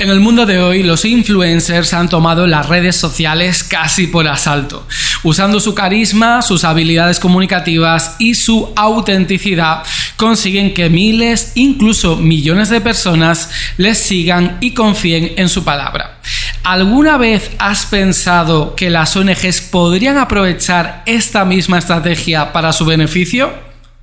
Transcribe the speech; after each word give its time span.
En 0.00 0.10
el 0.10 0.20
mundo 0.20 0.46
de 0.46 0.60
hoy, 0.60 0.84
los 0.84 1.04
influencers 1.04 1.92
han 1.92 2.08
tomado 2.08 2.46
las 2.46 2.68
redes 2.68 2.94
sociales 2.94 3.64
casi 3.64 4.06
por 4.06 4.28
asalto. 4.28 4.86
Usando 5.24 5.58
su 5.58 5.74
carisma, 5.74 6.40
sus 6.40 6.62
habilidades 6.62 7.18
comunicativas 7.18 8.14
y 8.20 8.34
su 8.34 8.72
autenticidad, 8.76 9.82
consiguen 10.16 10.72
que 10.72 10.88
miles, 10.88 11.50
incluso 11.56 12.14
millones 12.14 12.68
de 12.68 12.80
personas 12.80 13.50
les 13.76 13.98
sigan 13.98 14.58
y 14.60 14.70
confíen 14.70 15.32
en 15.36 15.48
su 15.48 15.64
palabra. 15.64 16.20
¿Alguna 16.62 17.16
vez 17.16 17.50
has 17.58 17.86
pensado 17.86 18.76
que 18.76 18.90
las 18.90 19.16
ONGs 19.16 19.62
podrían 19.62 20.16
aprovechar 20.16 21.02
esta 21.06 21.44
misma 21.44 21.78
estrategia 21.78 22.52
para 22.52 22.72
su 22.72 22.84
beneficio? 22.84 23.52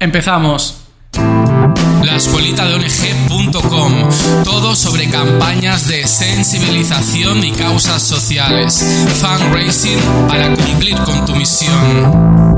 Empezamos 0.02 0.82
Todo 4.44 4.76
sobre 4.76 5.10
campañas 5.10 5.88
de 5.88 6.08
sensibilización 6.08 7.44
y 7.44 7.52
causas 7.52 8.02
sociales. 8.02 8.86
Fundraising 9.21 10.00
para 10.28 10.54
cumplir 10.54 10.96
con 10.98 11.25
tu 11.25 11.36
misión. 11.36 12.56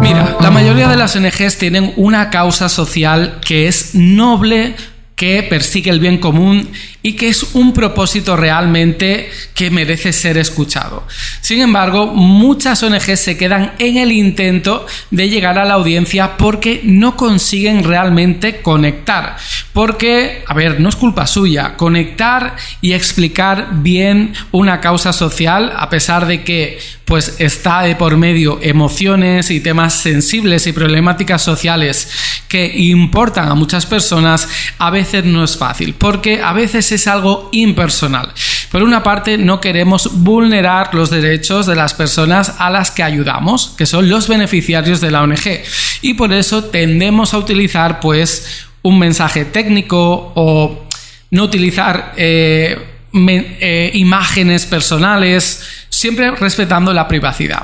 Mira, 0.00 0.36
la 0.40 0.50
mayoría 0.50 0.88
de 0.88 0.96
las 0.96 1.16
ONGs 1.16 1.56
tienen 1.58 1.92
una 1.96 2.30
causa 2.30 2.68
social 2.68 3.40
que 3.44 3.68
es 3.68 3.94
noble, 3.94 4.74
que 5.16 5.42
persigue 5.42 5.90
el 5.90 6.00
bien 6.00 6.18
común 6.18 6.70
y 7.06 7.12
que 7.12 7.28
es 7.28 7.54
un 7.54 7.74
propósito 7.74 8.34
realmente 8.34 9.30
que 9.52 9.70
merece 9.70 10.10
ser 10.14 10.38
escuchado. 10.38 11.06
Sin 11.42 11.60
embargo, 11.60 12.06
muchas 12.06 12.82
ONGs 12.82 13.20
se 13.20 13.36
quedan 13.36 13.74
en 13.78 13.98
el 13.98 14.10
intento 14.10 14.86
de 15.10 15.28
llegar 15.28 15.58
a 15.58 15.66
la 15.66 15.74
audiencia 15.74 16.38
porque 16.38 16.80
no 16.82 17.14
consiguen 17.14 17.84
realmente 17.84 18.62
conectar. 18.62 19.36
Porque, 19.74 20.44
a 20.46 20.54
ver, 20.54 20.80
no 20.80 20.88
es 20.88 20.96
culpa 20.96 21.26
suya, 21.26 21.76
conectar 21.76 22.56
y 22.80 22.94
explicar 22.94 23.68
bien 23.82 24.32
una 24.50 24.80
causa 24.80 25.12
social, 25.12 25.74
a 25.76 25.90
pesar 25.90 26.26
de 26.26 26.42
que 26.42 26.78
pues 27.04 27.36
está 27.38 27.82
de 27.82 27.96
por 27.96 28.16
medio 28.16 28.58
emociones 28.62 29.50
y 29.50 29.60
temas 29.60 29.92
sensibles 29.94 30.66
y 30.66 30.72
problemáticas 30.72 31.42
sociales 31.42 32.08
que 32.48 32.66
importan 32.78 33.48
a 33.48 33.54
muchas 33.54 33.84
personas, 33.84 34.48
a 34.78 34.90
veces 34.90 35.24
no 35.24 35.44
es 35.44 35.56
fácil, 35.58 35.94
porque 35.94 36.40
a 36.40 36.52
veces 36.52 36.92
es 36.94 37.06
algo 37.06 37.48
impersonal. 37.52 38.32
Por 38.70 38.82
una 38.82 39.02
parte, 39.02 39.38
no 39.38 39.60
queremos 39.60 40.10
vulnerar 40.12 40.94
los 40.94 41.10
derechos 41.10 41.66
de 41.66 41.76
las 41.76 41.94
personas 41.94 42.54
a 42.58 42.70
las 42.70 42.90
que 42.90 43.02
ayudamos, 43.02 43.74
que 43.76 43.86
son 43.86 44.08
los 44.08 44.28
beneficiarios 44.28 45.00
de 45.00 45.10
la 45.10 45.22
ONG. 45.22 45.62
Y 46.02 46.14
por 46.14 46.32
eso 46.32 46.64
tendemos 46.64 47.34
a 47.34 47.38
utilizar, 47.38 48.00
pues, 48.00 48.66
un 48.82 48.98
mensaje 48.98 49.44
técnico 49.44 50.32
o 50.34 50.86
no 51.30 51.42
utilizar 51.42 52.14
eh, 52.16 52.76
eh, 53.12 53.90
imágenes 53.94 54.66
personales, 54.66 55.62
siempre 55.88 56.30
respetando 56.32 56.92
la 56.92 57.08
privacidad. 57.08 57.62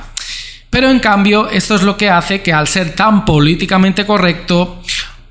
Pero 0.71 0.89
en 0.89 1.01
cambio, 1.01 1.51
esto 1.51 1.75
es 1.75 1.83
lo 1.83 1.97
que 1.97 2.09
hace 2.09 2.43
que 2.43 2.53
al 2.53 2.69
ser 2.69 2.95
tan 2.95 3.25
políticamente 3.25 4.07
correcto, 4.07 4.81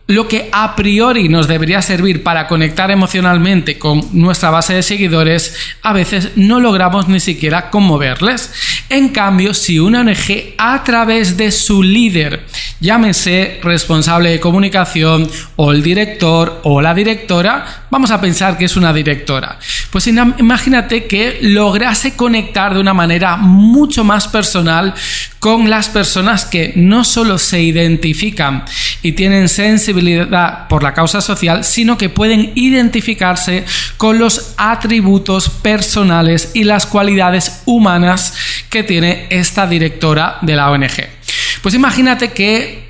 lo 0.10 0.28
que 0.28 0.50
a 0.52 0.76
priori 0.76 1.30
nos 1.30 1.48
debería 1.48 1.84
servir 1.84 2.24
para 2.24 2.48
conectar 2.48 2.90
emocionalmente 2.90 3.78
con 3.78 4.02
nuestra 4.12 4.50
base 4.50 4.74
de 4.74 4.82
seguidores, 4.82 5.56
a 5.84 5.94
veces 5.94 6.32
no 6.36 6.60
logramos 6.60 7.08
ni 7.08 7.20
siquiera 7.20 7.70
conmoverles. 7.70 8.52
En 8.90 9.10
cambio, 9.10 9.54
si 9.54 9.78
una 9.78 10.02
ONG 10.02 10.56
a 10.58 10.84
través 10.84 11.38
de 11.38 11.52
su 11.52 11.84
líder, 11.84 12.44
llámese 12.80 13.60
responsable 13.62 14.30
de 14.30 14.40
comunicación 14.40 15.30
o 15.56 15.72
el 15.72 15.84
director 15.84 16.62
o 16.64 16.82
la 16.82 16.94
directora, 16.94 17.86
vamos 17.90 18.12
a 18.12 18.22
pensar 18.22 18.58
que 18.58 18.66
es 18.66 18.78
una 18.78 18.94
directora. 18.94 19.60
Pues 19.92 20.08
imagínate 20.08 21.06
que 21.06 21.40
lograse 21.42 22.16
conectar 22.16 22.74
de 22.74 22.80
una 22.80 22.94
manera 22.94 23.38
mucho 23.38 24.04
más 24.04 24.28
personal 24.28 24.94
con 25.40 25.70
las 25.70 25.90
personas 25.90 26.46
que 26.46 26.74
no 26.76 27.04
solo 27.04 27.38
se 27.38 27.62
identifican 27.62 28.66
y 29.02 29.14
tienen 29.14 29.48
sensibilidad 29.48 30.68
por 30.68 30.84
la 30.84 30.94
causa 30.94 31.22
social, 31.22 31.64
sino 31.64 31.98
que 31.98 32.10
pueden 32.10 32.52
identificarse 32.56 33.66
con 33.98 34.20
los 34.20 34.54
atributos 34.58 35.50
personales 35.50 36.52
y 36.54 36.66
las 36.66 36.86
cualidades 36.86 37.62
humanas 37.66 38.34
que 38.70 38.84
tiene 38.84 39.28
esta 39.30 39.66
directora 39.66 40.38
de 40.42 40.56
la 40.56 40.72
ONG. 40.72 41.19
Pues 41.62 41.76
imagínate 41.76 42.32
que 42.32 42.90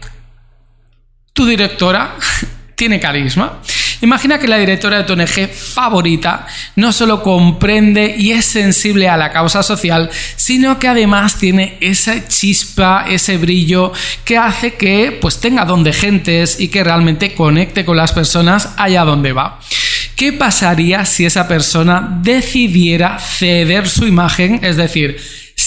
tu 1.34 1.46
directora 1.46 2.16
tiene 2.76 3.00
carisma 3.00 3.62
Imagina 4.02 4.40
que 4.40 4.48
la 4.48 4.58
directora 4.58 4.98
de 4.98 5.04
tu 5.04 5.14
ONG 5.14 5.50
favorita 5.50 6.48
no 6.78 6.94
solo 6.94 7.22
comprende 7.22 8.16
y 8.18 8.32
es 8.32 8.46
sensible 8.46 9.10
a 9.10 9.18
la 9.18 9.32
causa 9.32 9.62
social, 9.62 10.10
sino 10.38 10.80
que 10.80 10.88
además 10.88 11.38
tiene 11.38 11.78
esa 11.82 12.26
chispa, 12.28 13.06
ese 13.10 13.38
brillo 13.38 13.92
que 14.24 14.38
hace 14.38 14.76
que 14.76 15.18
pues 15.20 15.42
tenga 15.42 15.66
donde 15.66 15.92
gentes 15.92 16.62
y 16.62 16.70
que 16.70 16.84
realmente 16.84 17.34
conecte 17.34 17.84
con 17.84 17.98
las 17.98 18.14
personas 18.14 18.70
allá 18.78 19.04
donde 19.04 19.34
va. 19.34 19.60
¿Qué 20.16 20.32
pasaría 20.32 21.06
si 21.06 21.26
esa 21.26 21.48
persona 21.48 22.20
decidiera 22.22 23.20
ceder 23.20 23.88
su 23.88 24.06
imagen, 24.06 24.60
es 24.64 24.78
decir, 24.78 25.18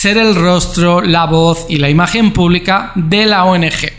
ser 0.03 0.19
el 0.19 0.35
rostro, 0.35 1.01
la 1.01 1.27
voz 1.27 1.67
y 1.69 1.77
la 1.77 1.89
imagen 1.89 2.33
pública 2.33 2.91
de 2.97 3.25
la 3.25 3.45
ONG? 3.45 3.93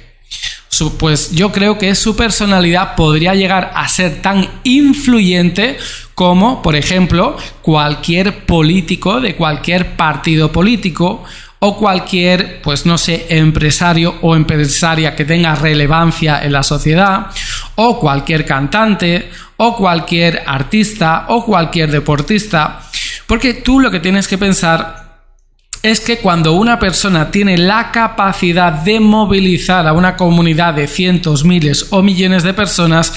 pues 1.00 1.31
yo 1.31 1.53
creo 1.53 1.78
que 1.78 1.96
su 1.96 2.18
personalidad 2.18 2.96
podría 2.96 3.36
llegar 3.36 3.72
a 3.74 3.88
ser 3.88 4.22
tan 4.22 4.50
influyente 4.66 5.78
como, 6.14 6.62
por 6.62 6.75
ejemplo, 6.75 7.38
cualquier 7.62 8.46
político 8.46 9.22
de 9.22 9.36
cualquier 9.36 9.96
partido 9.96 10.52
político 10.52 11.24
o 11.59 11.78
cualquier, 11.78 12.62
pues 12.62 12.85
no 12.85 12.97
sé, 12.97 13.28
empresario 13.30 14.16
o 14.24 14.35
empresaria 14.35 15.16
que 15.16 15.24
tenga 15.24 15.56
relevancia 15.56 16.44
en 16.44 16.52
la 16.52 16.64
sociedad, 16.64 17.28
o 17.75 17.97
cualquier 17.97 18.46
cantante, 18.46 19.30
o 19.56 19.78
cualquier 19.78 20.44
artista, 20.46 21.28
o 21.30 21.46
cualquier 21.46 21.90
deportista. 21.90 22.81
Porque 23.25 23.53
tú 23.53 23.80
lo 23.80 23.90
que 23.90 24.02
tienes 24.02 24.28
que 24.28 24.38
pensar 24.38 25.03
es 25.84 26.00
que 26.00 26.20
cuando 26.20 26.54
una 26.54 26.80
persona 26.80 27.30
tiene 27.30 27.58
la 27.58 27.92
capacidad 27.92 28.72
de 28.72 29.02
movilizar 29.02 29.86
a 29.86 29.92
una 29.92 30.16
comunidad 30.16 30.74
de 30.74 30.88
cientos, 30.88 31.44
miles 31.44 31.88
o 31.90 32.02
millones 32.02 32.44
de 32.44 32.54
personas, 32.54 33.14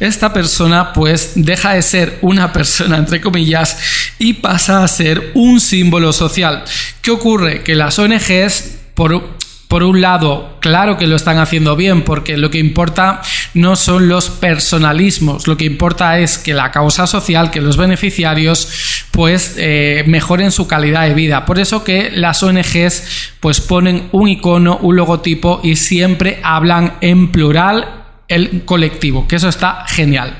esta 0.00 0.32
persona 0.32 0.92
pues 0.92 1.32
deja 1.36 1.74
de 1.74 1.82
ser 1.82 2.18
una 2.20 2.52
persona 2.52 2.96
entre 2.96 3.20
comillas 3.20 3.78
y 4.18 4.34
pasa 4.34 4.82
a 4.82 4.88
ser 4.88 5.30
un 5.34 5.60
símbolo 5.60 6.12
social. 6.12 6.64
¿Qué 7.02 7.12
ocurre? 7.12 7.62
Que 7.62 7.76
las 7.76 8.00
ONGs 8.00 8.78
por 8.94 9.37
por 9.68 9.82
un 9.82 10.00
lado, 10.00 10.56
claro 10.60 10.96
que 10.96 11.06
lo 11.06 11.14
están 11.14 11.38
haciendo 11.38 11.76
bien, 11.76 12.02
porque 12.02 12.38
lo 12.38 12.50
que 12.50 12.58
importa 12.58 13.20
no 13.52 13.76
son 13.76 14.08
los 14.08 14.30
personalismos, 14.30 15.46
lo 15.46 15.58
que 15.58 15.66
importa 15.66 16.18
es 16.18 16.38
que 16.38 16.54
la 16.54 16.70
causa 16.70 17.06
social, 17.06 17.50
que 17.50 17.60
los 17.60 17.76
beneficiarios, 17.76 19.06
pues 19.10 19.56
eh, 19.58 20.04
mejoren 20.06 20.52
su 20.52 20.66
calidad 20.66 21.06
de 21.06 21.12
vida. 21.12 21.44
Por 21.44 21.58
eso 21.58 21.84
que 21.84 22.10
las 22.10 22.42
ONGs 22.42 23.34
pues 23.40 23.60
ponen 23.60 24.08
un 24.12 24.28
icono, 24.28 24.78
un 24.78 24.96
logotipo 24.96 25.60
y 25.62 25.76
siempre 25.76 26.40
hablan 26.42 26.94
en 27.02 27.30
plural 27.30 28.04
el 28.26 28.64
colectivo, 28.64 29.28
que 29.28 29.36
eso 29.36 29.50
está 29.50 29.84
genial. 29.86 30.38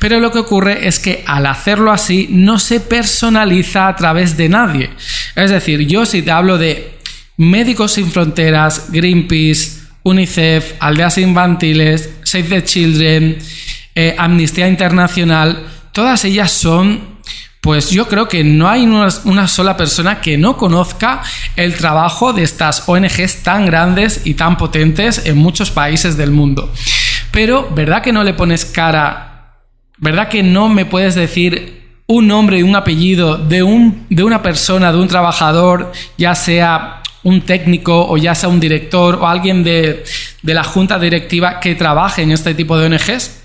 Pero 0.00 0.18
lo 0.18 0.32
que 0.32 0.40
ocurre 0.40 0.88
es 0.88 0.98
que 0.98 1.22
al 1.26 1.46
hacerlo 1.46 1.92
así 1.92 2.26
no 2.28 2.58
se 2.58 2.80
personaliza 2.80 3.86
a 3.86 3.94
través 3.94 4.36
de 4.36 4.48
nadie. 4.48 4.90
Es 5.36 5.50
decir, 5.50 5.86
yo 5.86 6.04
si 6.06 6.22
te 6.22 6.30
hablo 6.30 6.58
de 6.58 6.93
Médicos 7.36 7.92
Sin 7.92 8.10
Fronteras, 8.10 8.90
Greenpeace, 8.90 9.82
UNICEF, 10.04 10.74
Aldeas 10.80 11.18
Infantiles, 11.18 12.10
Save 12.22 12.44
the 12.44 12.64
Children, 12.64 13.38
eh, 13.94 14.14
Amnistía 14.18 14.68
Internacional, 14.68 15.66
todas 15.92 16.24
ellas 16.24 16.52
son, 16.52 17.18
pues 17.60 17.90
yo 17.90 18.06
creo 18.08 18.28
que 18.28 18.44
no 18.44 18.68
hay 18.68 18.84
una, 18.84 19.08
una, 19.24 19.48
sola 19.48 19.76
persona 19.76 20.20
que 20.20 20.36
no 20.36 20.56
conozca 20.56 21.22
el 21.56 21.74
trabajo 21.74 22.32
de 22.32 22.42
estas 22.42 22.88
ONGs 22.88 23.42
tan 23.42 23.66
grandes 23.66 24.20
y 24.24 24.34
tan 24.34 24.56
potentes 24.56 25.26
en 25.26 25.38
muchos 25.38 25.70
países 25.70 26.16
del 26.16 26.30
mundo. 26.30 26.72
Pero, 27.30 27.68
¿verdad 27.74 28.02
que 28.02 28.12
no 28.12 28.22
le 28.22 28.34
pones 28.34 28.64
cara? 28.64 29.62
¿Verdad 29.98 30.28
que 30.28 30.42
no 30.42 30.68
me 30.68 30.84
puedes 30.84 31.14
decir 31.14 31.82
un 32.06 32.26
nombre 32.26 32.58
y 32.58 32.62
un 32.62 32.76
apellido 32.76 33.38
de, 33.38 33.62
un, 33.62 34.06
de 34.10 34.22
una 34.22 34.42
persona, 34.42 34.92
de 34.92 34.98
un 34.98 35.08
trabajador, 35.08 35.92
ya 36.18 36.34
sea 36.34 37.00
un 37.24 37.40
técnico 37.42 38.06
o 38.06 38.16
ya 38.16 38.34
sea 38.34 38.48
un 38.48 38.60
director 38.60 39.16
o 39.16 39.26
alguien 39.26 39.64
de, 39.64 40.04
la 40.42 40.62
junta 40.62 40.98
directiva 40.98 41.58
que 41.58 41.74
trabaje 41.74 42.22
en 42.22 42.30
este 42.30 42.54
tipo 42.54 42.78
de 42.78 42.86
ONGs? 42.86 43.42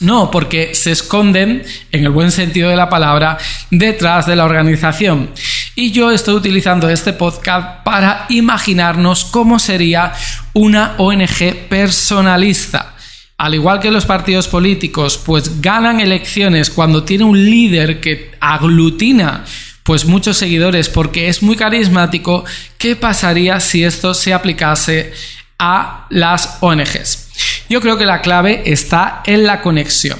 No, 0.00 0.30
porque 0.30 0.74
se 0.74 0.90
esconden, 0.90 1.62
en 1.92 2.04
el 2.04 2.10
buen 2.10 2.30
sentido 2.32 2.68
de 2.68 2.76
la 2.76 2.88
palabra, 2.88 3.38
detrás 3.70 4.26
de 4.26 4.36
la 4.36 4.44
organización. 4.44 5.30
Y 5.76 5.92
yo 5.92 6.10
estoy 6.10 6.34
utilizando 6.34 6.88
este 6.88 7.12
podcast 7.12 7.84
para 7.84 8.26
imaginarnos 8.28 9.24
cómo 9.24 9.58
sería 9.58 10.12
una 10.52 10.94
ONG 10.98 11.68
personalista. 11.68 12.90
al 13.36 13.54
igual 13.54 13.80
que 13.80 13.90
los 13.90 14.06
partidos 14.06 14.46
políticos, 14.46 15.20
pues 15.24 15.60
ganan 15.60 16.00
elecciones 16.00 16.70
cuando 16.70 17.02
tiene 17.02 17.24
un 17.24 17.44
líder 17.44 18.00
que 18.00 18.30
aglutina 18.40 19.44
pues 19.84 20.06
muchos 20.06 20.38
seguidores 20.38 20.88
porque 20.88 21.28
es 21.28 21.42
muy 21.42 21.56
carismático, 21.56 22.44
¿qué 22.78 22.96
pasaría 22.96 23.60
si 23.60 23.84
esto 23.84 24.14
se 24.14 24.34
aplicase 24.34 25.12
a 25.58 26.06
las 26.10 26.58
ONGs? 26.60 27.28
Yo 27.68 27.80
creo 27.80 27.96
que 27.96 28.06
la 28.06 28.22
clave 28.22 28.62
está 28.66 29.22
en 29.26 29.44
la 29.44 29.60
conexión. 29.60 30.18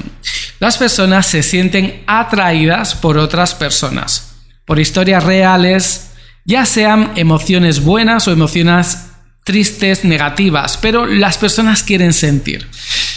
Las 0.60 0.76
personas 0.78 1.26
se 1.26 1.42
sienten 1.42 2.04
atraídas 2.06 2.94
por 2.94 3.18
otras 3.18 3.54
personas, 3.54 4.36
por 4.66 4.78
historias 4.78 5.24
reales, 5.24 6.10
ya 6.44 6.66
sean 6.66 7.12
emociones 7.16 7.82
buenas 7.82 8.28
o 8.28 8.32
emociones 8.32 8.98
tristes, 9.44 10.04
negativas, 10.04 10.76
pero 10.76 11.06
las 11.06 11.38
personas 11.38 11.82
quieren 11.82 12.12
sentir. 12.12 12.68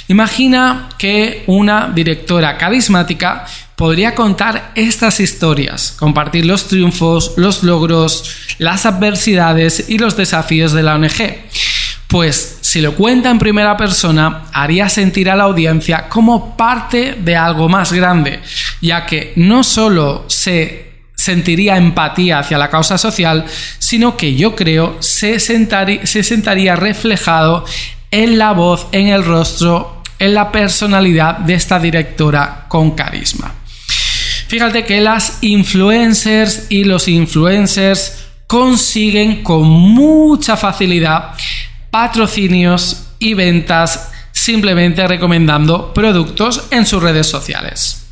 Imagina 0.07 0.89
que 0.97 1.43
una 1.47 1.89
directora 1.93 2.57
carismática 2.57 3.45
podría 3.77 4.15
contar 4.15 4.71
estas 4.73 5.19
historias, 5.19 5.93
compartir 5.99 6.47
los 6.47 6.67
triunfos, 6.67 7.33
los 7.37 7.61
logros, 7.61 8.55
las 8.57 8.87
adversidades 8.87 9.85
y 9.87 9.99
los 9.99 10.17
desafíos 10.17 10.73
de 10.73 10.81
la 10.81 10.95
ONG. 10.95 11.45
Pues 12.07 12.57
si 12.61 12.81
lo 12.81 12.95
cuenta 12.95 13.29
en 13.29 13.37
primera 13.37 13.77
persona, 13.77 14.45
haría 14.51 14.89
sentir 14.89 15.29
a 15.29 15.35
la 15.35 15.43
audiencia 15.43 16.09
como 16.09 16.57
parte 16.57 17.17
de 17.19 17.35
algo 17.35 17.69
más 17.69 17.93
grande, 17.93 18.39
ya 18.81 19.05
que 19.05 19.33
no 19.35 19.63
solo 19.63 20.25
se 20.27 20.87
sentiría 21.13 21.77
empatía 21.77 22.39
hacia 22.39 22.57
la 22.57 22.71
causa 22.71 22.97
social, 22.97 23.45
sino 23.77 24.17
que 24.17 24.33
yo 24.33 24.55
creo 24.55 24.97
se, 25.01 25.39
se 25.39 26.23
sentaría 26.23 26.75
reflejado 26.75 27.63
en 28.09 28.39
la 28.39 28.53
voz, 28.53 28.87
en 28.91 29.09
el 29.09 29.23
rostro, 29.23 30.01
en 30.17 30.33
la 30.33 30.51
personalidad 30.51 31.37
de 31.37 31.53
esta 31.53 31.79
directora 31.79 32.65
con 32.69 32.91
carisma. 32.91 33.56
Fíjate 34.47 34.85
que 34.85 35.01
las 35.01 35.39
influencers 35.41 36.67
y 36.69 36.85
los 36.85 37.07
influencers 37.09 38.27
consiguen 38.47 39.43
con 39.43 39.67
mucha 39.67 40.55
facilidad 40.55 41.33
patrocinios 41.91 43.07
y 43.19 43.33
ventas 43.33 44.11
simplemente 44.31 45.05
recomendando 45.05 45.93
productos 45.93 46.63
en 46.71 46.85
sus 46.85 47.03
redes 47.03 47.27
sociales. 47.27 48.07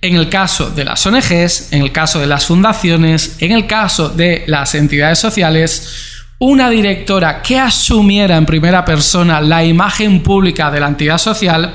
En 0.00 0.16
el 0.16 0.30
caso 0.30 0.70
de 0.70 0.84
las 0.84 1.04
ONGs, 1.04 1.72
en 1.72 1.82
el 1.82 1.92
caso 1.92 2.18
de 2.18 2.26
las 2.26 2.46
fundaciones, 2.46 3.36
en 3.40 3.52
el 3.52 3.66
caso 3.66 4.08
de 4.08 4.44
las 4.46 4.74
entidades 4.74 5.18
sociales, 5.18 6.16
una 6.38 6.70
directora 6.70 7.42
que 7.42 7.58
asumiera 7.58 8.38
en 8.38 8.46
primera 8.46 8.82
persona 8.82 9.42
la 9.42 9.62
imagen 9.62 10.22
pública 10.22 10.70
de 10.70 10.80
la 10.80 10.88
entidad 10.88 11.18
social 11.18 11.74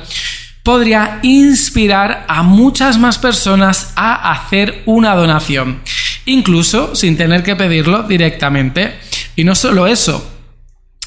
podría 0.65 1.19
inspirar 1.21 2.25
a 2.27 2.41
muchas 2.41 2.97
más 2.97 3.19
personas 3.19 3.93
a 3.95 4.31
hacer 4.31 4.81
una 4.87 5.13
donación, 5.13 5.79
incluso 6.25 6.95
sin 6.95 7.15
tener 7.15 7.43
que 7.43 7.55
pedirlo 7.55 8.01
directamente. 8.01 8.95
Y 9.35 9.43
no 9.43 9.53
solo 9.53 9.85
eso, 9.85 10.27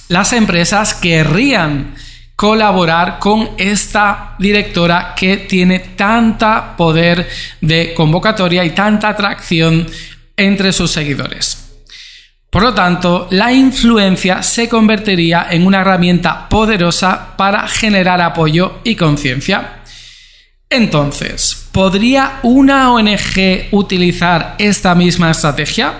las 0.06 0.32
empresas 0.32 0.94
querrían 0.94 1.96
colaborar 2.36 3.18
con 3.18 3.50
esta 3.58 4.36
directora 4.38 5.14
que 5.16 5.38
tiene 5.38 5.80
tanta 5.80 6.76
poder 6.76 7.28
de 7.60 7.94
convocatoria 7.94 8.64
y 8.64 8.70
tanta 8.70 9.08
atracción 9.08 9.88
entre 10.36 10.72
sus 10.72 10.92
seguidores. 10.92 11.67
Por 12.50 12.62
lo 12.62 12.72
tanto, 12.72 13.28
la 13.30 13.52
influencia 13.52 14.42
se 14.42 14.68
convertiría 14.68 15.48
en 15.50 15.66
una 15.66 15.82
herramienta 15.82 16.48
poderosa 16.48 17.36
para 17.36 17.68
generar 17.68 18.22
apoyo 18.22 18.78
y 18.84 18.96
conciencia. 18.96 19.80
Entonces, 20.70 21.68
¿podría 21.72 22.40
una 22.42 22.92
ONG 22.92 23.68
utilizar 23.70 24.54
esta 24.58 24.94
misma 24.94 25.30
estrategia? 25.30 25.92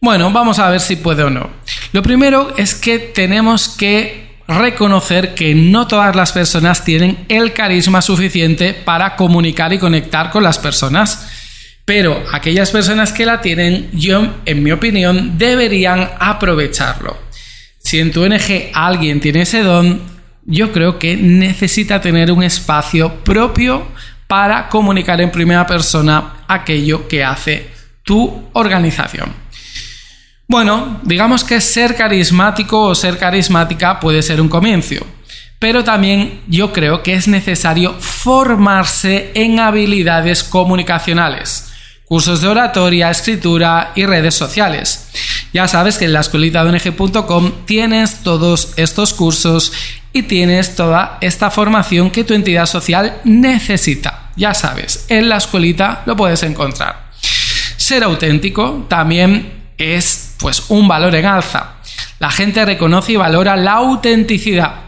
Bueno, 0.00 0.32
vamos 0.32 0.58
a 0.58 0.68
ver 0.68 0.80
si 0.80 0.96
puede 0.96 1.22
o 1.22 1.30
no. 1.30 1.48
Lo 1.92 2.02
primero 2.02 2.54
es 2.56 2.74
que 2.74 2.98
tenemos 2.98 3.68
que 3.68 4.32
reconocer 4.48 5.34
que 5.34 5.54
no 5.54 5.86
todas 5.86 6.14
las 6.16 6.32
personas 6.32 6.84
tienen 6.84 7.24
el 7.28 7.52
carisma 7.52 8.02
suficiente 8.02 8.74
para 8.74 9.14
comunicar 9.14 9.72
y 9.72 9.78
conectar 9.78 10.30
con 10.30 10.42
las 10.42 10.58
personas. 10.58 11.31
Pero 11.84 12.22
aquellas 12.32 12.70
personas 12.70 13.12
que 13.12 13.26
la 13.26 13.40
tienen, 13.40 13.90
yo, 13.92 14.36
en 14.44 14.62
mi 14.62 14.72
opinión, 14.72 15.36
deberían 15.36 16.08
aprovecharlo. 16.18 17.16
Si 17.78 17.98
en 17.98 18.12
tu 18.12 18.22
ONG 18.22 18.70
alguien 18.72 19.20
tiene 19.20 19.42
ese 19.42 19.62
don, 19.62 20.00
yo 20.44 20.72
creo 20.72 20.98
que 20.98 21.16
necesita 21.16 22.00
tener 22.00 22.30
un 22.30 22.42
espacio 22.42 23.16
propio 23.24 23.86
para 24.26 24.68
comunicar 24.68 25.20
en 25.20 25.30
primera 25.30 25.66
persona 25.66 26.44
aquello 26.48 27.06
que 27.08 27.24
hace 27.24 27.70
tu 28.02 28.48
organización. 28.52 29.32
Bueno, 30.48 31.00
digamos 31.02 31.44
que 31.44 31.60
ser 31.60 31.96
carismático 31.96 32.80
o 32.82 32.94
ser 32.94 33.18
carismática 33.18 33.98
puede 33.98 34.22
ser 34.22 34.40
un 34.40 34.48
comienzo, 34.48 35.06
pero 35.58 35.84
también 35.84 36.42
yo 36.48 36.72
creo 36.72 37.02
que 37.02 37.14
es 37.14 37.28
necesario 37.28 37.94
formarse 38.00 39.30
en 39.34 39.60
habilidades 39.60 40.44
comunicacionales, 40.44 41.71
cursos 42.12 42.42
de 42.42 42.48
oratoria, 42.48 43.10
escritura 43.10 43.92
y 43.94 44.04
redes 44.04 44.34
sociales. 44.34 45.08
Ya 45.54 45.66
sabes 45.66 45.96
que 45.96 46.04
en 46.04 46.12
la 46.12 46.20
escuelita 46.20 46.62
tienes 47.64 48.22
todos 48.22 48.74
estos 48.76 49.14
cursos 49.14 49.72
y 50.12 50.24
tienes 50.24 50.76
toda 50.76 51.16
esta 51.22 51.50
formación 51.50 52.10
que 52.10 52.24
tu 52.24 52.34
entidad 52.34 52.66
social 52.66 53.18
necesita. 53.24 54.30
Ya 54.36 54.52
sabes, 54.52 55.06
en 55.08 55.30
la 55.30 55.38
escuelita 55.38 56.02
lo 56.04 56.14
puedes 56.14 56.42
encontrar. 56.42 57.12
Ser 57.78 58.04
auténtico 58.04 58.84
también 58.90 59.70
es 59.78 60.34
pues 60.38 60.64
un 60.68 60.86
valor 60.86 61.14
en 61.14 61.24
alza. 61.24 61.76
La 62.18 62.30
gente 62.30 62.62
reconoce 62.66 63.12
y 63.12 63.16
valora 63.16 63.56
la 63.56 63.72
autenticidad. 63.72 64.81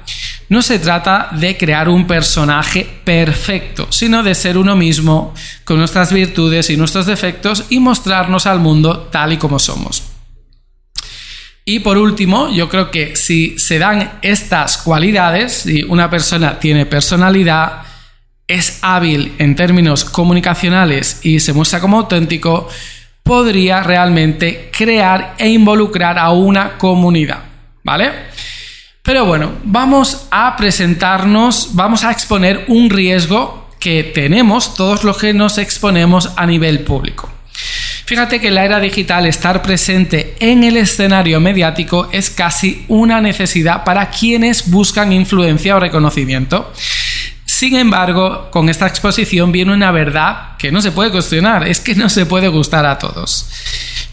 No 0.48 0.62
se 0.62 0.78
trata 0.78 1.28
de 1.32 1.56
crear 1.56 1.88
un 1.88 2.06
personaje 2.06 2.86
perfecto, 3.04 3.88
sino 3.90 4.22
de 4.22 4.34
ser 4.34 4.58
uno 4.58 4.76
mismo, 4.76 5.34
con 5.64 5.78
nuestras 5.78 6.12
virtudes 6.12 6.70
y 6.70 6.76
nuestros 6.76 7.06
defectos 7.06 7.64
y 7.70 7.80
mostrarnos 7.80 8.46
al 8.46 8.60
mundo 8.60 9.08
tal 9.10 9.32
y 9.32 9.36
como 9.38 9.58
somos. 9.58 10.02
Y 11.64 11.80
por 11.80 11.96
último, 11.96 12.50
yo 12.50 12.68
creo 12.68 12.90
que 12.90 13.16
si 13.16 13.58
se 13.58 13.78
dan 13.78 14.18
estas 14.20 14.76
cualidades, 14.76 15.52
si 15.62 15.82
una 15.82 16.10
persona 16.10 16.58
tiene 16.58 16.84
personalidad, 16.84 17.82
es 18.46 18.80
hábil 18.82 19.32
en 19.38 19.56
términos 19.56 20.04
comunicacionales 20.04 21.20
y 21.22 21.40
se 21.40 21.54
muestra 21.54 21.80
como 21.80 22.00
auténtico, 22.00 22.68
podría 23.22 23.82
realmente 23.82 24.70
crear 24.76 25.34
e 25.38 25.48
involucrar 25.48 26.18
a 26.18 26.30
una 26.30 26.76
comunidad, 26.76 27.40
¿vale? 27.82 28.12
Pero 29.04 29.26
bueno, 29.26 29.52
vamos 29.64 30.28
a 30.30 30.56
presentarnos, 30.56 31.74
vamos 31.74 32.04
a 32.04 32.10
exponer 32.10 32.64
un 32.68 32.88
riesgo 32.88 33.68
que 33.78 34.02
tenemos 34.02 34.74
todos 34.74 35.04
los 35.04 35.18
que 35.18 35.34
nos 35.34 35.58
exponemos 35.58 36.30
a 36.36 36.46
nivel 36.46 36.80
público. 36.80 37.30
Fíjate 38.06 38.40
que 38.40 38.48
en 38.48 38.54
la 38.54 38.64
era 38.64 38.80
digital 38.80 39.26
estar 39.26 39.60
presente 39.60 40.36
en 40.40 40.64
el 40.64 40.78
escenario 40.78 41.38
mediático 41.38 42.08
es 42.12 42.30
casi 42.30 42.86
una 42.88 43.20
necesidad 43.20 43.84
para 43.84 44.08
quienes 44.08 44.70
buscan 44.70 45.12
influencia 45.12 45.76
o 45.76 45.80
reconocimiento. 45.80 46.72
Sin 47.44 47.76
embargo, 47.76 48.48
con 48.50 48.70
esta 48.70 48.86
exposición 48.86 49.52
viene 49.52 49.74
una 49.74 49.90
verdad 49.90 50.56
que 50.58 50.72
no 50.72 50.80
se 50.80 50.92
puede 50.92 51.10
cuestionar, 51.10 51.68
es 51.68 51.78
que 51.78 51.94
no 51.94 52.08
se 52.08 52.24
puede 52.24 52.48
gustar 52.48 52.86
a 52.86 52.98
todos. 52.98 53.50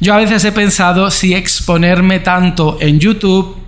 Yo 0.02 0.14
a 0.14 0.18
veces 0.18 0.44
he 0.44 0.52
pensado 0.52 1.10
si 1.12 1.34
exponerme 1.34 2.20
tanto 2.20 2.78
en 2.82 3.00
YouTube 3.00 3.61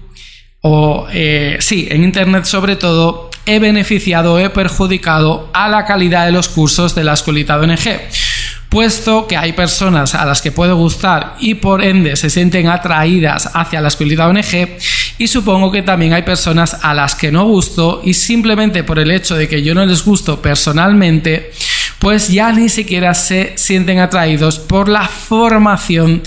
o, 0.66 1.08
eh, 1.12 1.58
sí, 1.60 1.88
en 1.92 2.06
Internet 2.06 2.46
sobre 2.46 2.78
todo, 2.78 3.30
he 3.46 3.60
beneficiado 3.60 4.36
o 4.36 4.40
he 4.40 4.50
perjudicado 4.50 5.50
a 5.54 5.68
la 5.68 5.84
calidad 5.84 6.26
de 6.26 6.32
los 6.32 6.48
cursos 6.48 6.96
de 6.96 7.04
la 7.04 7.14
escuelita 7.14 7.60
de 7.60 7.66
ONG 7.66 8.00
puesto 8.70 9.28
que 9.28 9.38
hay 9.38 9.54
personas 9.54 10.16
a 10.16 10.26
las 10.26 10.42
que 10.42 10.52
puede 10.52 10.74
gustar 10.74 11.36
y 11.40 11.54
por 11.54 11.84
ende 11.84 12.16
se 12.16 12.32
sienten 12.32 12.68
atraídas 12.68 13.52
hacia 13.54 13.82
la 13.82 13.90
escuelita 13.90 14.28
ONG 14.28 14.80
y 15.20 15.28
supongo 15.28 15.72
que 15.72 15.84
también 15.84 16.14
hay 16.14 16.24
personas 16.24 16.78
a 16.82 16.96
las 16.96 17.14
que 17.14 17.32
no 17.32 17.46
gusto 17.46 18.02
y 18.04 18.16
simplemente 18.16 18.84
por 18.84 18.98
el 18.98 19.12
hecho 19.12 19.36
de 19.36 19.48
que 19.48 19.62
yo 19.62 19.76
no 19.76 19.86
les 19.86 20.04
gusto 20.04 20.42
personalmente 20.42 21.52
pues 22.00 22.30
ya 22.30 22.52
ni 22.52 22.68
siquiera 22.68 23.14
se 23.14 23.54
sienten 23.58 24.00
atraídos 24.00 24.58
por 24.58 24.90
la 24.90 25.08
formación 25.08 26.24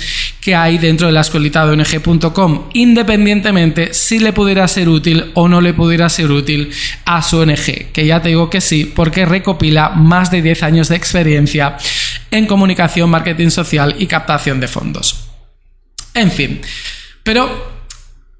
que 0.47 0.55
hay 0.55 0.79
dentro 0.79 1.09
de 1.09 1.13
la 1.13 1.23
escuelita 1.23 1.67
de 1.67 1.73
ONG.com, 1.73 2.69
independientemente 2.73 3.93
si 3.93 4.21
le 4.21 4.33
pudiera 4.33 4.69
ser 4.69 4.89
útil 4.89 5.33
o 5.35 5.49
no 5.49 5.61
le 5.61 5.75
pudiera 5.75 6.09
ser 6.09 6.31
útil 6.31 6.71
a 7.05 7.21
su 7.21 7.39
ONG, 7.39 7.91
que 7.93 8.07
ya 8.07 8.23
te 8.23 8.29
digo 8.29 8.49
que 8.49 8.61
sí, 8.61 8.85
porque 8.85 9.27
recopila 9.27 9.89
más 9.89 10.31
de 10.31 10.43
10 10.43 10.63
años 10.63 10.89
de 10.89 10.95
experiencia 10.95 11.77
en 12.31 12.47
comunicación, 12.47 13.11
marketing 13.11 13.51
social 13.51 13.97
y 13.99 14.07
captación 14.07 14.61
de 14.61 14.69
fondos. 14.69 15.31
En 16.15 16.31
fin, 16.31 16.61
pero 17.25 17.73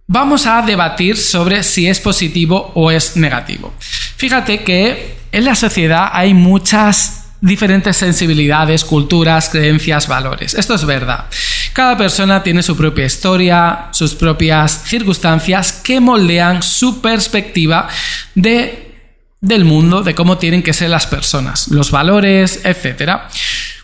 vamos 0.07 0.47
a 0.47 0.63
debatir 0.63 1.17
sobre 1.17 1.65
si 1.65 1.89
es 1.89 1.99
positivo 1.99 2.71
o 2.77 2.93
es 2.93 3.17
negativo. 3.17 3.75
Fíjate 4.17 4.63
que 4.63 5.17
en 5.33 5.45
la 5.45 5.57
sociedad 5.57 6.11
hay 6.13 6.35
muchas 6.35 7.25
diferentes 7.41 7.97
sensibilidades, 7.97 8.85
culturas, 8.85 9.49
creencias, 9.49 10.07
valores. 10.07 10.55
Esto 10.55 10.77
es 10.77 10.85
verdad. 10.85 11.27
Cada 11.77 11.95
persona 11.99 12.43
tiene 12.43 12.63
su 12.63 12.75
propia 12.75 13.05
historia, 13.05 13.89
sus 13.91 14.15
propias 14.15 14.85
circunstancias 14.87 15.73
que 15.73 16.01
moldean 16.01 16.63
su 16.63 17.03
perspectiva 17.03 17.87
de 18.35 18.95
del 19.43 19.67
mundo, 19.67 20.03
de 20.03 20.15
cómo 20.15 20.39
tienen 20.39 20.63
que 20.63 20.73
ser 20.73 20.89
las 20.89 21.07
personas, 21.07 21.69
los 21.69 21.91
valores, 21.91 22.63
etc. 22.65 23.21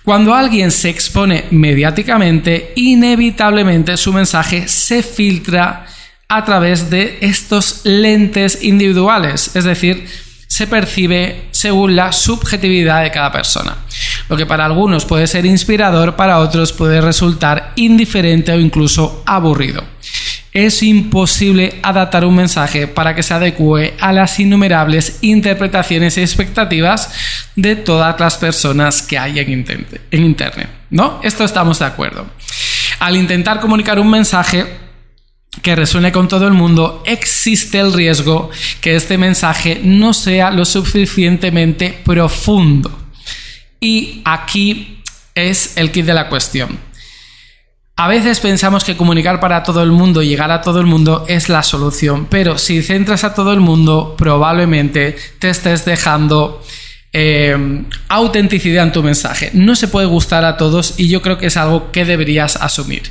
Cuando 0.04 0.34
alguien 0.34 0.70
se 0.70 0.88
expone 0.88 1.44
mediáticamente, 1.50 2.72
inevitablemente 2.76 3.98
su 3.98 4.10
mensaje 4.14 4.68
se 4.68 5.02
filtra 5.02 5.84
a 6.30 6.46
través 6.46 6.88
de 6.88 7.18
estos 7.20 7.82
lentes 7.84 8.60
individuales, 8.62 9.54
es 9.54 9.64
decir, 9.64 10.08
se 10.46 10.66
percibe 10.66 11.48
según 11.50 11.94
la 11.94 12.10
subjetividad 12.12 13.02
de 13.02 13.10
cada 13.10 13.30
persona. 13.30 13.76
Lo 14.32 14.38
que 14.38 14.46
para 14.46 14.64
algunos 14.64 15.04
puede 15.04 15.26
ser 15.26 15.44
inspirador, 15.44 16.16
para 16.16 16.38
otros 16.38 16.72
puede 16.72 17.02
resultar 17.02 17.74
indiferente 17.76 18.50
o 18.50 18.58
incluso 18.58 19.22
aburrido 19.26 19.84
es 20.52 20.82
imposible 20.82 21.80
adaptar 21.82 22.24
un 22.24 22.36
mensaje 22.36 22.86
para 22.86 23.14
que 23.14 23.22
se 23.22 23.34
adecue 23.34 23.94
a 24.00 24.12
las 24.12 24.38
innumerables 24.38 25.18
interpretaciones 25.20 26.16
y 26.16 26.22
expectativas 26.22 27.12
de 27.56 27.76
todas 27.76 28.18
las 28.18 28.38
personas 28.38 29.02
que 29.02 29.18
hay 29.18 29.38
en, 29.38 29.48
Internet. 30.12 30.68
¿No? 30.90 31.20
Esto 31.22 31.44
estamos 31.44 31.78
de 31.78 31.86
acuerdo. 31.86 32.26
Al 33.00 33.16
intentar 33.16 33.60
comunicar 33.60 33.98
un 33.98 34.10
mensaje 34.10 34.66
que 35.60 35.76
resuene 35.76 36.10
con 36.10 36.28
todo 36.28 36.46
el 36.46 36.54
mundo, 36.54 37.02
existe 37.06 37.78
el 37.78 37.92
riesgo 37.92 38.50
que 38.80 38.96
este 38.96 39.18
mensaje 39.18 39.80
no 39.84 40.14
sea 40.14 40.50
lo 40.50 40.64
suficientemente 40.64 41.98
profundo. 42.02 43.01
Y 43.82 44.22
aquí 44.24 45.02
es 45.34 45.76
el 45.76 45.90
kit 45.90 46.06
de 46.06 46.14
la 46.14 46.28
cuestión. 46.28 46.78
A 47.96 48.06
veces 48.06 48.38
pensamos 48.38 48.84
que 48.84 48.96
comunicar 48.96 49.40
para 49.40 49.64
todo 49.64 49.82
el 49.82 49.90
mundo, 49.90 50.22
llegar 50.22 50.52
a 50.52 50.62
todo 50.62 50.78
el 50.78 50.86
mundo 50.86 51.24
es 51.28 51.48
la 51.48 51.64
solución, 51.64 52.26
pero 52.30 52.58
si 52.58 52.80
centras 52.80 53.24
a 53.24 53.34
todo 53.34 53.52
el 53.52 53.58
mundo, 53.58 54.14
probablemente 54.16 55.16
te 55.40 55.50
estés 55.50 55.84
dejando 55.84 56.62
eh, 57.12 57.84
autenticidad 58.08 58.84
en 58.84 58.92
tu 58.92 59.02
mensaje. 59.02 59.50
No 59.52 59.74
se 59.74 59.88
puede 59.88 60.06
gustar 60.06 60.44
a 60.44 60.56
todos 60.56 60.94
y 60.96 61.08
yo 61.08 61.20
creo 61.20 61.38
que 61.38 61.46
es 61.46 61.56
algo 61.56 61.90
que 61.90 62.04
deberías 62.04 62.54
asumir. 62.54 63.02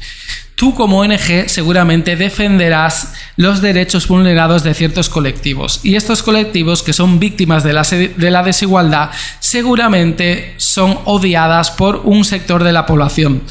Tú 0.61 0.75
como 0.75 0.99
ONG 0.99 1.49
seguramente 1.49 2.15
defenderás 2.15 3.13
los 3.35 3.61
derechos 3.61 4.07
vulnerados 4.07 4.61
de 4.61 4.75
ciertos 4.75 5.09
colectivos 5.09 5.79
y 5.81 5.95
estos 5.95 6.21
colectivos 6.21 6.83
que 6.83 6.93
son 6.93 7.17
víctimas 7.17 7.63
de 7.63 7.73
la, 7.73 7.81
de 7.81 8.29
la 8.29 8.43
desigualdad 8.43 9.09
seguramente 9.39 10.53
son 10.57 10.99
odiadas 11.05 11.71
por 11.71 12.01
un 12.03 12.23
sector 12.23 12.63
de 12.63 12.73
la 12.73 12.85
población. 12.85 13.41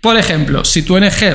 Por 0.00 0.16
ejemplo, 0.16 0.64
si 0.64 0.82
tu 0.82 0.94
ONG 0.94 1.34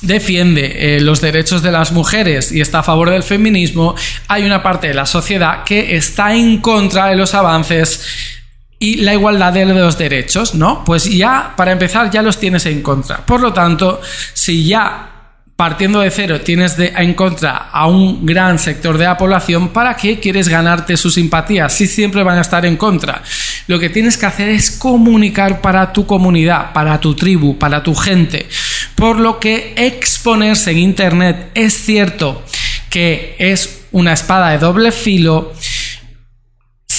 defiende 0.00 0.96
eh, 0.96 1.00
los 1.00 1.20
derechos 1.20 1.62
de 1.62 1.70
las 1.70 1.92
mujeres 1.92 2.50
y 2.50 2.60
está 2.60 2.80
a 2.80 2.82
favor 2.82 3.08
del 3.08 3.22
feminismo, 3.22 3.94
hay 4.26 4.42
una 4.42 4.64
parte 4.64 4.88
de 4.88 4.94
la 4.94 5.06
sociedad 5.06 5.62
que 5.62 5.94
está 5.94 6.34
en 6.34 6.58
contra 6.58 7.06
de 7.06 7.14
los 7.14 7.34
avances 7.34 8.31
y 8.82 8.96
la 8.96 9.12
igualdad 9.12 9.52
de 9.52 9.64
los 9.64 9.96
derechos, 9.96 10.56
¿no? 10.56 10.82
Pues 10.84 11.04
ya, 11.04 11.54
para 11.56 11.70
empezar, 11.70 12.10
ya 12.10 12.20
los 12.20 12.40
tienes 12.40 12.66
en 12.66 12.82
contra. 12.82 13.24
Por 13.24 13.40
lo 13.40 13.52
tanto, 13.52 14.00
si 14.34 14.64
ya 14.64 15.08
partiendo 15.54 16.00
de 16.00 16.10
cero 16.10 16.40
tienes 16.40 16.76
de, 16.76 16.92
en 16.96 17.14
contra 17.14 17.68
a 17.70 17.86
un 17.86 18.26
gran 18.26 18.58
sector 18.58 18.98
de 18.98 19.04
la 19.04 19.16
población, 19.16 19.68
¿para 19.68 19.94
qué 19.94 20.18
quieres 20.18 20.48
ganarte 20.48 20.96
su 20.96 21.12
simpatía? 21.12 21.68
Si 21.68 21.86
siempre 21.86 22.24
van 22.24 22.38
a 22.38 22.40
estar 22.40 22.66
en 22.66 22.76
contra. 22.76 23.22
Lo 23.68 23.78
que 23.78 23.88
tienes 23.88 24.18
que 24.18 24.26
hacer 24.26 24.48
es 24.48 24.72
comunicar 24.72 25.60
para 25.60 25.92
tu 25.92 26.04
comunidad, 26.04 26.72
para 26.72 26.98
tu 26.98 27.14
tribu, 27.14 27.56
para 27.58 27.84
tu 27.84 27.94
gente. 27.94 28.48
Por 28.96 29.20
lo 29.20 29.38
que 29.38 29.74
exponerse 29.76 30.72
en 30.72 30.78
Internet 30.78 31.52
es 31.54 31.84
cierto 31.84 32.42
que 32.90 33.36
es 33.38 33.82
una 33.92 34.12
espada 34.12 34.50
de 34.50 34.58
doble 34.58 34.90
filo, 34.90 35.52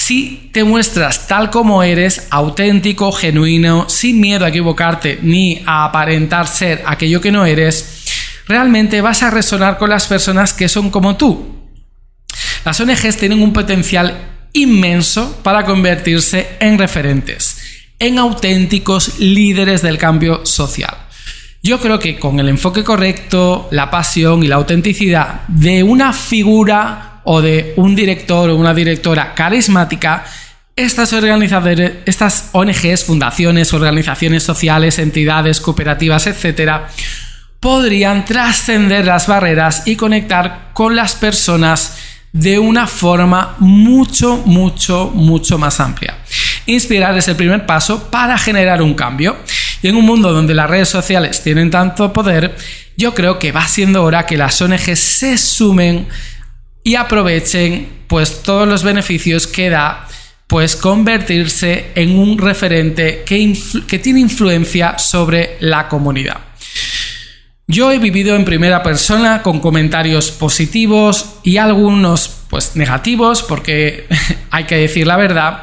si 0.04 0.50
te 0.52 0.64
muestras 0.64 1.28
tal 1.28 1.48
como 1.48 1.82
eres, 1.82 2.26
auténtico, 2.28 3.10
genuino, 3.10 3.88
sin 3.88 4.20
miedo 4.20 4.44
a 4.44 4.50
equivocarte 4.50 5.18
ni 5.22 5.62
a 5.64 5.86
aparentar 5.86 6.46
ser 6.46 6.82
aquello 6.84 7.22
que 7.22 7.32
no 7.32 7.46
eres, 7.46 8.04
realmente 8.46 9.00
vas 9.00 9.22
a 9.22 9.30
resonar 9.30 9.78
con 9.78 9.88
las 9.88 10.06
personas 10.06 10.52
que 10.52 10.68
son 10.68 10.90
como 10.90 11.16
tú. 11.16 11.70
Las 12.66 12.78
ONGs 12.80 13.16
tienen 13.16 13.40
un 13.40 13.54
potencial 13.54 14.48
inmenso 14.52 15.40
para 15.42 15.64
convertirse 15.64 16.50
en 16.60 16.76
referentes, 16.76 17.56
en 17.98 18.18
auténticos 18.18 19.18
líderes 19.20 19.80
del 19.80 19.96
cambio 19.96 20.44
social. 20.44 20.98
Yo 21.62 21.80
creo 21.80 21.98
que 21.98 22.18
con 22.18 22.38
el 22.40 22.50
enfoque 22.50 22.84
correcto, 22.84 23.68
la 23.70 23.90
pasión 23.90 24.42
y 24.42 24.48
la 24.48 24.56
autenticidad 24.56 25.48
de 25.48 25.82
una 25.82 26.12
figura 26.12 27.13
o 27.24 27.40
de 27.42 27.74
un 27.76 27.94
director 27.94 28.50
o 28.50 28.56
una 28.56 28.74
directora 28.74 29.34
carismática, 29.34 30.24
estas, 30.76 31.12
estas 32.06 32.48
ONGs, 32.52 33.04
fundaciones, 33.04 33.72
organizaciones 33.72 34.42
sociales, 34.42 34.98
entidades, 34.98 35.60
cooperativas, 35.60 36.26
etcétera, 36.26 36.88
podrían 37.60 38.24
trascender 38.24 39.06
las 39.06 39.26
barreras 39.26 39.84
y 39.86 39.96
conectar 39.96 40.70
con 40.72 40.96
las 40.96 41.14
personas 41.14 41.96
de 42.32 42.58
una 42.58 42.88
forma 42.88 43.54
mucho, 43.60 44.42
mucho, 44.44 45.10
mucho 45.14 45.56
más 45.56 45.78
amplia. 45.78 46.18
Inspirar 46.66 47.16
es 47.16 47.28
el 47.28 47.36
primer 47.36 47.64
paso 47.64 48.10
para 48.10 48.36
generar 48.36 48.82
un 48.82 48.94
cambio. 48.94 49.36
Y 49.82 49.88
en 49.88 49.96
un 49.96 50.04
mundo 50.04 50.32
donde 50.32 50.54
las 50.54 50.68
redes 50.68 50.88
sociales 50.88 51.42
tienen 51.42 51.70
tanto 51.70 52.12
poder, 52.12 52.56
yo 52.96 53.14
creo 53.14 53.38
que 53.38 53.52
va 53.52 53.68
siendo 53.68 54.02
hora 54.02 54.26
que 54.26 54.36
las 54.36 54.60
ONG 54.60 54.96
se 54.96 55.38
sumen 55.38 56.08
y 56.84 56.94
aprovechen 56.94 57.88
pues 58.06 58.42
todos 58.42 58.68
los 58.68 58.84
beneficios 58.84 59.46
que 59.46 59.70
da 59.70 60.06
pues 60.46 60.76
convertirse 60.76 61.86
en 61.94 62.16
un 62.16 62.38
referente 62.38 63.24
que, 63.26 63.56
que 63.88 63.98
tiene 63.98 64.20
influencia 64.20 64.98
sobre 64.98 65.56
la 65.60 65.88
comunidad. 65.88 66.36
Yo 67.66 67.90
he 67.90 67.98
vivido 67.98 68.36
en 68.36 68.44
primera 68.44 68.82
persona 68.82 69.42
con 69.42 69.58
comentarios 69.58 70.30
positivos 70.30 71.36
y 71.42 71.56
algunos 71.56 72.42
pues 72.50 72.76
negativos 72.76 73.42
porque 73.42 74.06
hay 74.50 74.64
que 74.64 74.76
decir 74.76 75.06
la 75.06 75.16
verdad, 75.16 75.62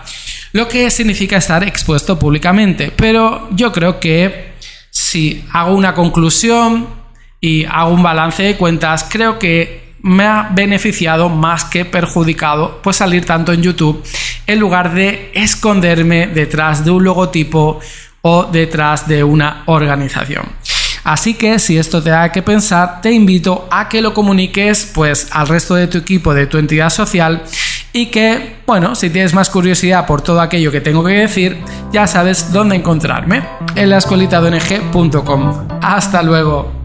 lo 0.51 0.67
que 0.67 0.89
significa 0.89 1.37
estar 1.37 1.63
expuesto 1.63 2.17
públicamente, 2.17 2.91
pero 2.93 3.47
yo 3.51 3.71
creo 3.71 3.99
que 3.99 4.53
si 4.89 5.45
hago 5.53 5.75
una 5.75 5.93
conclusión 5.93 6.87
y 7.39 7.65
hago 7.65 7.93
un 7.93 8.03
balance 8.03 8.41
de 8.43 8.57
cuentas, 8.57 9.05
creo 9.09 9.37
que 9.37 9.90
me 10.03 10.25
ha 10.25 10.49
beneficiado 10.51 11.29
más 11.29 11.65
que 11.65 11.85
perjudicado 11.85 12.79
pues 12.81 12.97
salir 12.97 13.25
tanto 13.25 13.53
en 13.53 13.61
YouTube 13.61 14.03
en 14.47 14.59
lugar 14.59 14.93
de 14.93 15.31
esconderme 15.33 16.27
detrás 16.27 16.83
de 16.83 16.91
un 16.91 17.03
logotipo 17.03 17.79
o 18.21 18.43
detrás 18.45 19.07
de 19.07 19.23
una 19.23 19.63
organización. 19.65 20.45
Así 21.03 21.33
que 21.33 21.57
si 21.57 21.77
esto 21.77 22.01
te 22.01 22.11
da 22.11 22.31
que 22.31 22.43
pensar, 22.43 23.01
te 23.01 23.11
invito 23.11 23.67
a 23.71 23.89
que 23.89 24.01
lo 24.01 24.13
comuniques 24.13 24.91
pues 24.93 25.27
al 25.31 25.47
resto 25.47 25.75
de 25.75 25.87
tu 25.87 25.97
equipo, 25.97 26.33
de 26.33 26.45
tu 26.45 26.57
entidad 26.57 26.89
social 26.89 27.43
y 27.93 28.07
que, 28.07 28.57
bueno, 28.65 28.95
si 28.95 29.09
tienes 29.09 29.33
más 29.33 29.49
curiosidad 29.49 30.05
por 30.05 30.21
todo 30.21 30.39
aquello 30.41 30.71
que 30.71 30.81
tengo 30.81 31.03
que 31.03 31.13
decir, 31.13 31.57
ya 31.91 32.07
sabes 32.07 32.53
dónde 32.53 32.75
encontrarme, 32.75 33.43
en 33.75 33.89
la 33.89 33.97
Hasta 35.81 36.21
luego. 36.23 36.80